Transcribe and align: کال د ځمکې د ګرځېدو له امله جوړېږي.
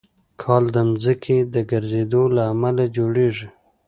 کال 0.41 0.63
د 0.75 0.77
ځمکې 1.03 1.37
د 1.53 1.55
ګرځېدو 1.71 2.21
له 2.35 2.43
امله 2.53 2.83
جوړېږي. 2.95 3.47